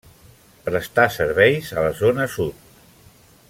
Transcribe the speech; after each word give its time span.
Prestà 0.69 1.05
serveis 1.17 1.69
a 1.81 1.85
la 1.89 1.93
zona 2.03 2.29
sud. 2.39 2.67